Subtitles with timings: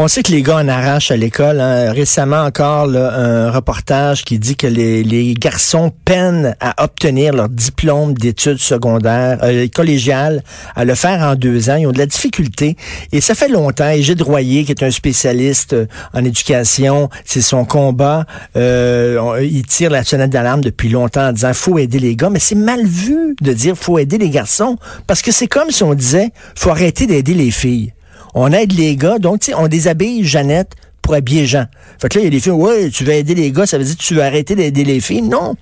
[0.00, 1.60] On sait que les gars en arrachent à l'école.
[1.60, 1.90] Hein.
[1.90, 8.14] Récemment encore, un reportage qui dit que les, les, garçons peinent à obtenir leur diplôme
[8.14, 10.44] d'études secondaires, euh, collégiales,
[10.76, 11.74] à le faire en deux ans.
[11.74, 12.76] Ils ont de la difficulté.
[13.10, 13.90] Et ça fait longtemps.
[13.90, 18.24] Et Gilles Royer, qui est un spécialiste euh, en éducation, c'est son combat.
[18.54, 22.30] Euh, il tire la sonnette d'alarme depuis longtemps en disant faut aider les gars.
[22.30, 24.78] Mais c'est mal vu de dire faut aider les garçons.
[25.08, 27.92] Parce que c'est comme si on disait faut arrêter d'aider les filles
[28.34, 29.18] on aide les gars.
[29.18, 31.66] Donc, tu sais, on déshabille Jeannette pour habiller Jean.
[32.00, 33.78] Fait que là, il y a des filles, ouais, tu veux aider les gars, ça
[33.78, 35.22] veut dire que tu veux arrêter d'aider les filles.
[35.22, 35.56] Non.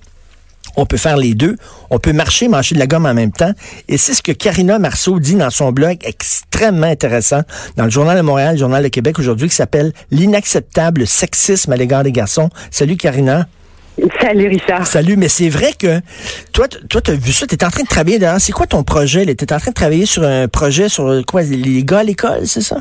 [0.75, 1.55] On peut faire les deux.
[1.89, 3.53] On peut marcher, marcher de la gomme en même temps.
[3.87, 7.41] Et c'est ce que Karina Marceau dit dans son blog extrêmement intéressant
[7.77, 11.77] dans le Journal de Montréal, le Journal de Québec aujourd'hui, qui s'appelle L'inacceptable sexisme à
[11.77, 12.49] l'égard des garçons.
[12.69, 13.47] Salut Karina.
[14.21, 14.85] Salut Richard.
[14.85, 15.99] Salut, mais c'est vrai que
[16.53, 18.37] toi, toi, tu as vu ça, tu es en train de travailler dedans.
[18.39, 19.25] C'est quoi ton projet?
[19.25, 21.41] Tu es en train de travailler sur un projet sur quoi?
[21.41, 22.77] Les gars à l'école, c'est ça?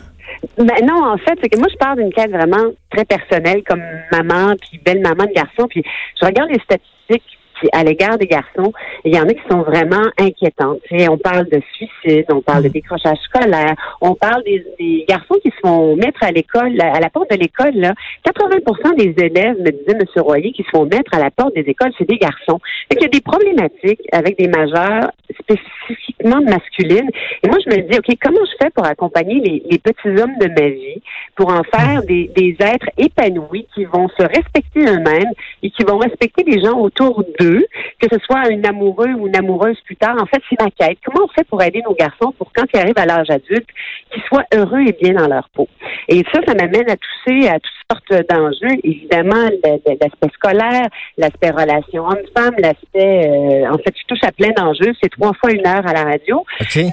[0.59, 3.83] Ben non, en fait, c'est que moi, je parle d'une quête vraiment très personnelle comme
[4.13, 5.83] maman, puis belle maman de garçon, puis
[6.21, 7.36] je regarde les statistiques
[7.73, 8.73] à l'égard des garçons,
[9.05, 10.81] il y en a qui sont vraiment inquiétantes.
[10.93, 15.57] on parle de suicide, on parle de décrochage scolaire, on parle des, garçons qui se
[15.63, 17.75] font mettre à l'école, à la porte de l'école.
[17.75, 17.95] Là,
[18.27, 20.05] 80% des élèves, me disait M.
[20.17, 22.59] Royer, qui se font mettre à la porte des écoles, c'est des garçons.
[22.91, 27.11] il y a des problématiques avec des majeurs spécifiquement masculines.
[27.43, 30.49] Et moi, je me dis, OK, comment je fais pour accompagner les, petits hommes de
[30.49, 31.03] ma vie,
[31.37, 35.99] pour en faire des, des êtres épanouis qui vont se respecter eux-mêmes et qui vont
[35.99, 37.67] respecter les gens autour d'eux
[38.01, 40.17] que ce soit un amoureux ou une amoureuse plus tard.
[40.21, 40.99] En fait, c'est ma quête.
[41.05, 43.69] Comment on fait pour aider nos garçons pour quand ils arrivent à l'âge adulte,
[44.13, 45.69] qu'ils soient heureux et bien dans leur peau?
[46.09, 48.77] Et ça, ça m'amène à toucher à toutes sortes d'enjeux.
[48.85, 54.93] Évidemment, l'aspect scolaire, l'aspect relation homme-femme, l'aspect, euh, en fait, je touche à plein d'enjeux.
[55.03, 56.45] C'est trois fois une heure à la radio.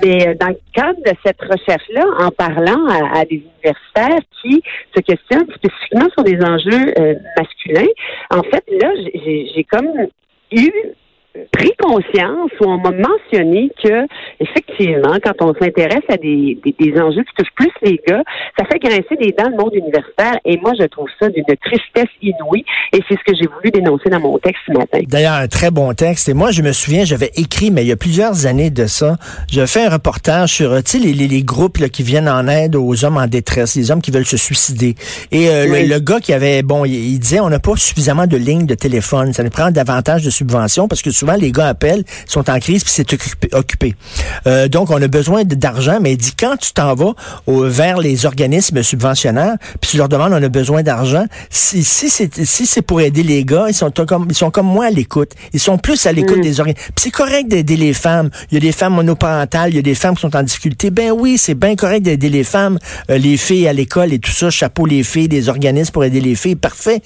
[0.04, 4.62] Mais euh, dans le cadre de cette recherche-là, en parlant à, des universitaires qui
[4.96, 7.92] se questionnent spécifiquement sur des enjeux euh, masculins,
[8.30, 8.92] en fait, là,
[9.26, 10.08] j'ai comme
[10.52, 10.72] you
[11.52, 14.06] pris conscience ou on m'a mentionné que,
[14.40, 18.24] effectivement, quand on s'intéresse à des, des, enjeux qui touchent plus les gars,
[18.58, 20.38] ça fait grincer des dents le monde universitaire.
[20.46, 22.64] Et moi, je trouve ça d'une tristesse inouïe.
[22.92, 25.00] Et c'est ce que j'ai voulu dénoncer dans mon texte ce matin.
[25.08, 26.30] D'ailleurs, un très bon texte.
[26.30, 29.18] Et moi, je me souviens, j'avais écrit, mais il y a plusieurs années de ça,
[29.52, 32.76] je fait un reportage sur, tu sais, les, les, groupes là, qui viennent en aide
[32.76, 34.96] aux hommes en détresse, les hommes qui veulent se suicider.
[35.32, 38.66] Et euh, le, gars qui avait, bon, il, disait, on n'a pas suffisamment de lignes
[38.66, 39.34] de téléphone.
[39.34, 42.84] Ça nous prend davantage de subventions parce que souvent les gars appellent, sont en crise
[42.84, 43.08] puis c'est
[43.54, 43.96] occupé.
[44.46, 47.14] Euh, donc on a besoin d'argent, mais il dit quand tu t'en vas
[47.48, 52.44] vers les organismes subventionnaires, puis tu leur demandes on a besoin d'argent, si, si c'est
[52.46, 55.32] si c'est pour aider les gars, ils sont comme ils sont comme moi à l'écoute.
[55.54, 56.42] Ils sont plus à l'écoute mm.
[56.42, 56.92] des organismes.
[56.96, 58.30] Puis c'est correct d'aider les femmes.
[58.52, 60.90] Il y a des femmes monoparentales, il y a des femmes qui sont en difficulté.
[60.90, 62.80] Ben oui, c'est bien correct d'aider les femmes,
[63.10, 66.22] euh, les filles à l'école et tout ça, chapeau les filles, des organismes pour aider
[66.22, 67.02] les filles, parfait.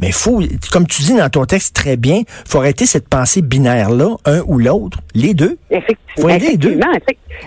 [0.00, 4.16] Mais faut, comme tu dis dans ton texte très bien, faut arrêter cette pensée binaire-là,
[4.24, 5.58] un ou l'autre, les deux.
[5.70, 6.00] Effectivement.
[6.16, 6.80] Faut aider les deux.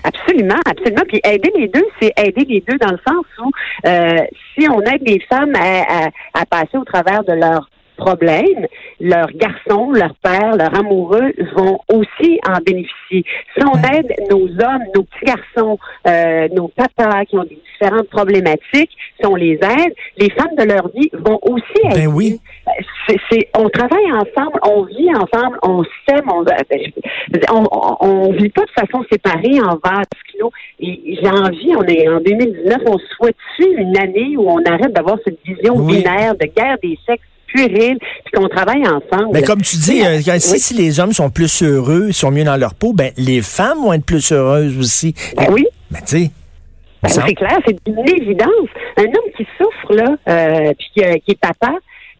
[0.02, 1.02] Absolument, absolument.
[1.08, 3.50] Puis aider les deux, c'est aider les deux dans le sens où
[3.86, 4.18] euh,
[4.54, 8.66] si on aide les femmes à, à passer au travers de leur problème,
[9.00, 13.24] leurs garçons, leurs pères, leurs amoureux vont aussi en bénéficier.
[13.56, 18.08] Si on aide nos hommes, nos petits garçons, euh, nos papas qui ont des différentes
[18.08, 22.06] problématiques, si on les aide, les femmes de leur vie vont aussi ben aider.
[22.06, 22.40] oui.
[23.54, 26.44] On travaille ensemble, on vit ensemble, on s'aime, on,
[27.50, 30.50] on, on, vit pas de façon séparée en vase clos.
[30.80, 35.18] Et j'ai envie, on est en 2019, on souhaite-tu une année où on arrête d'avoir
[35.24, 37.98] cette vision binaire de guerre des sexes puis
[38.34, 39.30] qu'on travaille ensemble.
[39.32, 42.74] Mais comme tu dis, euh, si, les hommes sont plus heureux, sont mieux dans leur
[42.74, 45.14] peau, ben les femmes vont être plus heureuses aussi.
[45.36, 45.66] Ben oui.
[45.90, 46.30] Ben tu sais.
[47.02, 48.68] Ben, c'est clair, c'est une évidence.
[48.96, 51.74] Un homme qui souffre, là, euh, puis qui, qui est papa,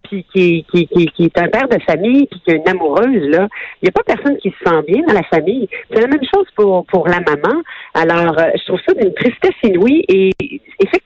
[0.05, 3.29] puis qui, qui, qui, qui, est un père de famille, puis qui est une amoureuse,
[3.29, 3.49] là,
[3.83, 5.69] il n'y a pas personne qui se sent bien dans la famille.
[5.91, 7.63] C'est la même chose pour, pour la maman.
[7.95, 10.05] Alors, euh, je trouve ça d'une tristesse inouïe.
[10.09, 10.31] Et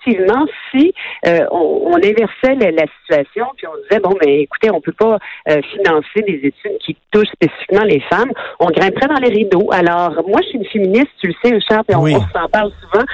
[0.09, 0.93] effectivement, si
[1.27, 5.19] euh, on, inversait la, situation, puis on disait, bon, mais écoutez, on peut pas
[5.49, 9.69] euh, financer des études qui touchent spécifiquement les femmes, on grimperait dans les rideaux.
[9.73, 13.05] Alors, moi, je suis une féministe, tu le sais, Richard, puis on, s'en parle souvent,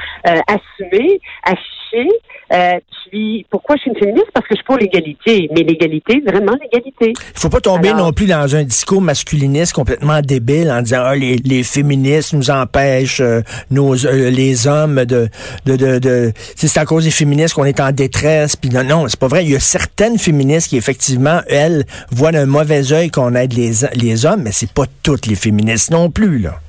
[3.14, 4.26] puis, pourquoi je suis une féministe?
[4.34, 5.48] Parce que je suis pour l'égalité.
[5.54, 7.12] Mais l'égalité, vraiment l'égalité.
[7.16, 11.16] Il faut pas tomber non plus dans un discours masculiniste complètement débile en disant ah,
[11.16, 15.28] les, les féministes nous empêchent euh, nos les hommes de
[15.66, 19.08] de de, de c'est à cause des féministes qu'on est en détresse puis non non
[19.08, 23.10] c'est pas vrai il y a certaines féministes qui effectivement elles voient d'un mauvais œil
[23.10, 26.60] qu'on aide les les hommes mais c'est pas toutes les féministes non plus là.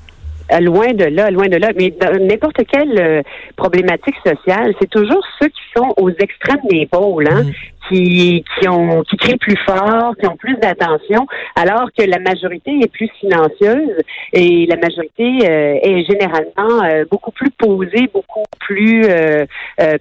[0.51, 1.69] Euh, loin de là, loin de là.
[1.75, 3.21] Mais dans n'importe quelle euh,
[3.56, 7.51] problématique sociale, c'est toujours ceux qui sont aux extrêmes des pôles, hein, mm
[7.89, 12.71] qui, qui, ont, qui crient plus fort, qui ont plus d'attention, alors que la majorité
[12.81, 14.01] est plus silencieuse
[14.33, 19.45] et la majorité euh, est généralement euh, beaucoup plus posée, beaucoup plus euh,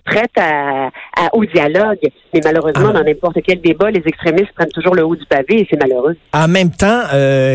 [0.04, 0.90] prête à,
[1.32, 1.98] au dialogue.
[2.32, 2.92] Mais malheureusement, ah.
[2.92, 6.16] dans n'importe quel débat, les extrémistes prennent toujours le haut du pavé et c'est malheureux.
[6.32, 7.02] En même temps,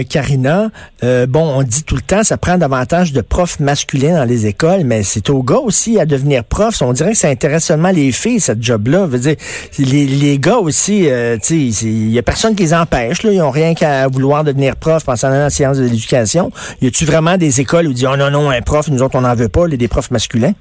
[0.10, 0.70] Karina,
[1.02, 4.84] bon, on dit tout le temps, ça prend davantage de profs masculins dans les écoles,
[4.86, 6.82] mais c'est aux gars aussi à devenir profs.
[6.82, 9.06] On dirait que ça intéresse seulement les filles, cette job-là.
[9.06, 9.36] Veut dire,
[9.78, 13.24] les les gars aussi, euh, il y a personne qui les empêche.
[13.24, 13.32] Là.
[13.32, 16.52] Ils n'ont rien qu'à vouloir devenir prof pensant à la science de l'éducation.
[16.82, 19.18] Y a-tu vraiment des écoles où ils disent oh non, non, un prof, nous autres,
[19.18, 20.54] on n'en veut pas, les des profs masculins?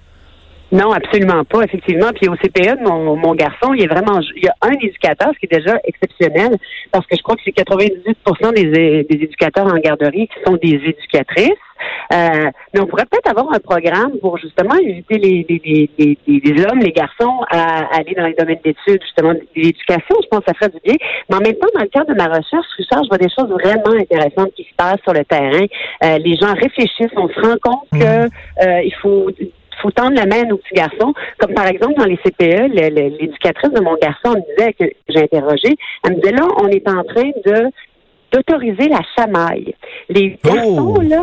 [0.71, 2.11] Non, absolument pas, effectivement.
[2.15, 5.39] Puis au CPE mon, mon garçon, il est vraiment, il y a un éducateur, ce
[5.39, 6.57] qui est déjà exceptionnel,
[6.93, 8.19] parce que je crois que c'est 98
[8.55, 11.53] des, des éducateurs en garderie qui sont des éducatrices.
[12.13, 16.65] Euh, mais on pourrait peut-être avoir un programme pour justement éviter les, les, les, les,
[16.65, 20.17] hommes, les garçons à, aller dans les domaines d'études, justement, l'éducation.
[20.23, 20.97] Je pense que ça ferait du bien.
[21.31, 23.49] Mais en même temps, dans le cadre de ma recherche, ça, je vois des choses
[23.49, 25.67] vraiment intéressantes qui se passent sur le terrain.
[26.05, 27.99] Euh, les gens réfléchissent, on se rend compte mmh.
[27.99, 28.05] que
[28.67, 29.31] euh, il faut
[29.81, 31.15] faut tendre la main aux petits garçons.
[31.39, 35.77] Comme par exemple dans les CPE, l'éducatrice de mon garçon me disait que j'ai interrogé,
[36.05, 37.71] elle me disait là, on est en train de
[38.31, 39.75] d'autoriser la chamaille.
[40.09, 40.49] Les oh!
[40.49, 41.23] garçons, là,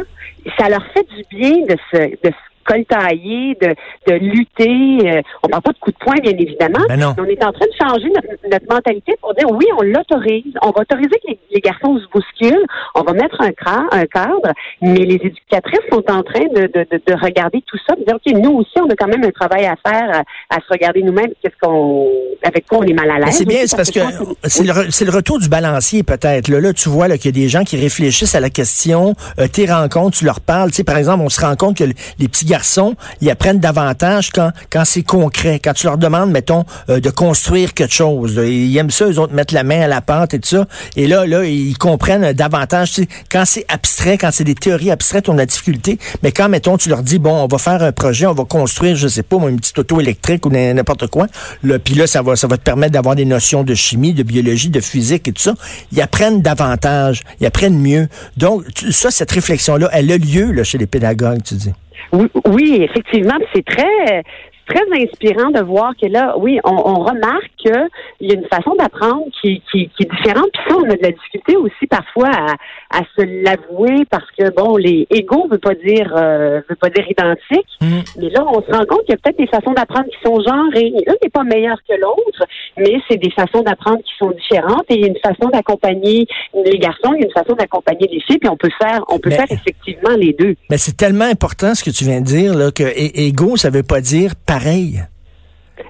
[0.58, 3.76] ça leur fait du bien de se, de se de,
[4.08, 5.10] de lutter.
[5.10, 6.86] Euh, on parle pas de coups de poing, bien évidemment.
[6.88, 10.54] Ben mais on est en train de changer notre, mentalité pour dire oui, on l'autorise.
[10.62, 12.66] On va autoriser que les, garçons se bousculent.
[12.96, 13.52] On va mettre un,
[13.92, 14.54] un cadre.
[14.82, 18.44] Mais les éducatrices sont en train de, de, de, regarder tout ça, de dire OK,
[18.44, 21.56] nous aussi, on a quand même un travail à faire, à, se regarder nous-mêmes, qu'est-ce
[21.62, 22.10] qu'on
[22.44, 23.36] avec quoi on est mal à l'aise.
[23.36, 24.00] C'est bien, c'est parce que,
[24.44, 26.48] c'est le, le, retour du balancier, peut-être.
[26.48, 29.48] Là, là, tu vois qu'il y a des gens qui réfléchissent à la question, euh,
[29.48, 30.70] tes rencontres, tu leur parles.
[30.70, 34.30] Tu sais, par exemple, on se rend compte que les petits garçons, ils apprennent davantage
[34.30, 35.60] quand, quand c'est concret.
[35.62, 38.40] Quand tu leur demandes, mettons, euh, de construire quelque chose.
[38.46, 40.66] Ils aiment ça, eux autres, mettre la main à la pâte et tout ça.
[40.96, 42.94] Et là, là, ils comprennent davantage.
[42.94, 46.00] Tu quand c'est abstrait, quand c'est des théories abstraites, on a difficulté.
[46.24, 48.96] Mais quand, mettons, tu leur dis, bon, on va faire un projet, on va construire,
[48.96, 51.28] je sais pas, une petite auto électrique ou n'importe quoi.
[51.64, 54.24] Là, puis là, ça va, ça va te permettre d'avoir des notions de chimie, de
[54.24, 55.56] biologie, de physique et tout ça.
[55.92, 58.08] Ils apprennent davantage, ils apprennent mieux.
[58.38, 61.74] Donc, ça, cette réflexion-là, elle a lieu là, chez les pédagogues, tu dis.
[62.12, 64.24] Oui, effectivement, c'est très
[64.68, 67.88] très inspirant de voir que là, oui, on, on remarque qu'il
[68.22, 70.50] y a une façon d'apprendre qui, qui, qui, est différente.
[70.54, 74.50] Puis ça, on a de la difficulté aussi parfois à, à se l'avouer parce que
[74.52, 77.68] bon, les égaux veut pas dire euh, veut pas dire identique.
[77.82, 78.00] Mm.
[78.20, 80.40] Mais là, on se rend compte qu'il y a peut-être des façons d'apprendre qui sont
[80.42, 80.94] genrées.
[81.06, 82.46] L'une n'est pas meilleure que l'autre,
[82.78, 86.28] mais c'est des façons d'apprendre qui sont différentes et il y a une façon d'accompagner
[86.54, 89.20] les garçons, il y a une façon d'accompagner les filles, puis on peut faire on
[89.20, 90.56] peut faire effectivement les deux.
[90.70, 93.84] Mais c'est tellement important ce que tu viens de dire là que égaux, ça veut
[93.84, 95.04] pas dire pareil.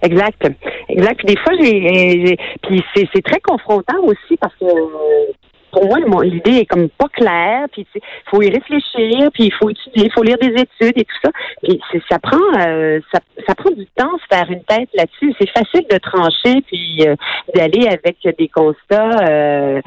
[0.01, 0.47] Exact.
[0.89, 1.17] Exact.
[1.17, 1.53] Puis des fois,
[2.63, 4.65] puis c'est très confrontant aussi parce que
[5.75, 9.69] pour moi, l'idée est comme pas claire, puis il faut y réfléchir, puis il faut
[9.69, 11.31] étudier, il faut lire des études et tout ça.
[11.61, 15.33] Puis ça prend euh, ça, ça, prend du temps de faire une tête là-dessus.
[15.37, 17.15] C'est facile de trancher puis euh,
[17.53, 19.81] d'aller avec des constats euh,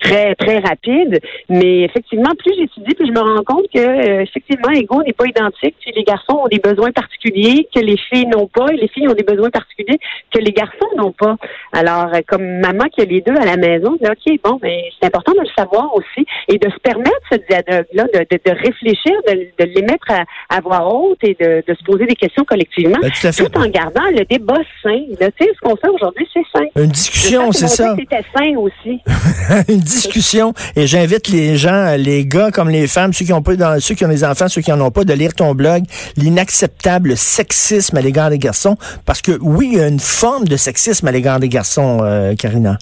[0.00, 1.20] très très rapides.
[1.48, 5.76] Mais effectivement, plus j'étudie, plus je me rends compte que effectivement, ego n'est pas identique.
[5.80, 9.06] Puis les garçons ont des besoins particuliers que les filles n'ont pas, et les filles
[9.06, 9.98] ont des besoins particuliers
[10.32, 11.36] que les garçons n'ont pas.
[11.72, 14.87] Alors, comme maman qui a les deux à la maison, je dis, ok, bon, ben
[14.98, 18.50] c'est important de le savoir aussi et de se permettre ce dialogue-là, de, de, de,
[18.50, 22.14] réfléchir, de, de les mettre à, à, voix haute et de, de se poser des
[22.14, 25.00] questions collectivement, ben, tout, en gardant le débat sain.
[25.08, 26.64] tu sais, ce qu'on fait aujourd'hui, c'est sain.
[26.76, 27.94] Une discussion, c'est ça.
[27.98, 29.00] C'était sain aussi.
[29.68, 30.52] Une discussion.
[30.76, 33.94] Et j'invite les gens, les gars comme les femmes, ceux qui ont pas, dans, ceux
[33.94, 35.84] qui ont des enfants, ceux qui en ont pas, de lire ton blog,
[36.16, 40.56] l'inacceptable sexisme à l'égard des garçons, parce que oui, il y a une forme de
[40.56, 42.78] sexisme à l'égard des garçons, euh, Karina.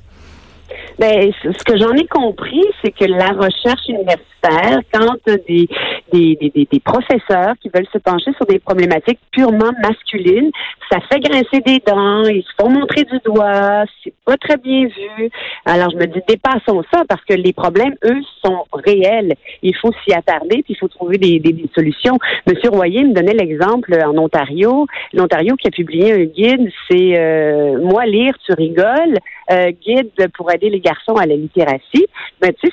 [0.98, 5.68] Ben, ce que j'en ai compris, c'est que la recherche universitaire, quand des,
[6.12, 10.50] des, des, des, professeurs qui veulent se pencher sur des problématiques purement masculines.
[10.90, 14.86] Ça fait grincer des dents, ils se font montrer du doigt, c'est pas très bien
[14.86, 15.30] vu.
[15.64, 19.34] Alors je me dis, dépassons ça parce que les problèmes, eux, sont réels.
[19.62, 22.18] Il faut s'y attarder, puis il faut trouver des, des, solutions.
[22.46, 27.78] Monsieur Royer me donnait l'exemple en Ontario, l'Ontario qui a publié un guide, c'est euh,
[27.82, 29.16] Moi lire, tu rigoles,
[29.50, 32.06] euh, guide pour aider les garçons à la littératie.
[32.40, 32.72] Ben, tu sais,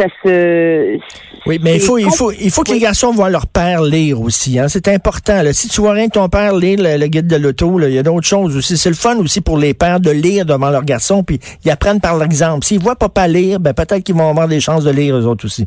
[0.00, 0.98] ça se.
[1.46, 4.20] Oui, mais il faut, il faut, il faut que les garçons voient leur père lire
[4.20, 4.58] aussi.
[4.58, 4.68] Hein.
[4.68, 5.42] C'est important.
[5.42, 5.52] Là.
[5.52, 8.02] Si tu vois rien que ton père lire le, guide de l'auto, il y a
[8.02, 8.76] d'autres choses aussi.
[8.76, 12.00] C'est le fun aussi pour les pères de lire devant leurs garçons, puis ils apprennent
[12.00, 12.64] par l'exemple.
[12.64, 15.46] S'ils voient papa lire, ben peut-être qu'ils vont avoir des chances de lire eux autres
[15.46, 15.66] aussi.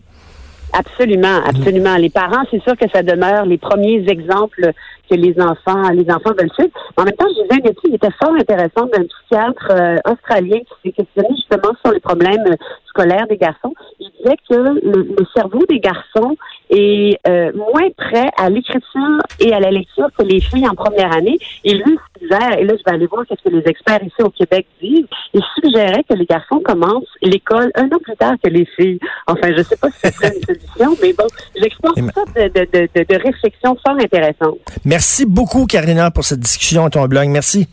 [0.73, 1.95] Absolument, absolument.
[1.97, 4.71] Les parents, c'est sûr que ça demeure les premiers exemples
[5.09, 6.71] que les enfants, les enfants veulent suivre.
[6.97, 10.59] En même temps, je disais un étude qui était fort intéressante d'un psychiatre euh, australien
[10.59, 12.55] qui s'est questionné justement sur les problèmes
[12.87, 13.73] scolaires des garçons.
[13.99, 14.09] Il
[14.49, 16.35] que le, cerveau des garçons
[16.69, 21.13] est euh, moins prêt à l'écriture et à la lecture que les filles en première
[21.13, 21.37] année.
[21.63, 24.29] Et lui suggère, et là je vais aller voir ce que les experts ici au
[24.29, 28.65] Québec disent, il suggérait que les garçons commencent l'école un an plus tard que les
[28.77, 28.99] filles.
[29.27, 32.89] Enfin, je ne sais pas si c'est une solution, mais bon, j'explore ça de, de,
[32.95, 34.59] de, de réflexion fort intéressante.
[34.85, 37.27] Merci beaucoup, Karina, pour cette discussion à ton blog.
[37.27, 37.67] Merci.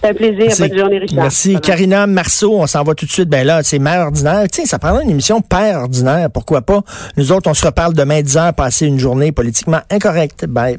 [0.00, 0.52] C'est un plaisir.
[0.58, 1.22] Bonne journée, Richard.
[1.22, 1.60] Merci.
[1.60, 3.28] Karina Marceau, on s'en va tout de suite.
[3.28, 4.44] Ben là, c'est Mère ordinaire.
[4.50, 6.30] Tiens, ça prendra une émission Père ordinaire.
[6.30, 6.82] Pourquoi pas?
[7.16, 10.46] Nous autres, on se reparle demain 10 heures, passer une journée politiquement incorrecte.
[10.46, 10.78] Bye.